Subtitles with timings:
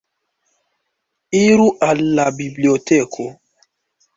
[1.41, 3.29] Iru al la biblioteko.